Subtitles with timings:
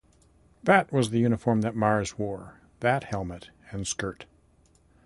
[0.63, 4.25] That was the uniform that Mars wore- that helmet and skirt.